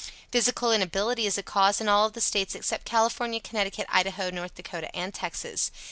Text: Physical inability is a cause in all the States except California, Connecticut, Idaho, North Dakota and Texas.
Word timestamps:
Physical 0.31 0.71
inability 0.71 1.27
is 1.27 1.37
a 1.37 1.43
cause 1.43 1.79
in 1.79 1.87
all 1.87 2.09
the 2.09 2.21
States 2.21 2.55
except 2.55 2.85
California, 2.85 3.39
Connecticut, 3.39 3.85
Idaho, 3.87 4.31
North 4.31 4.55
Dakota 4.55 4.89
and 4.95 5.13
Texas. 5.13 5.69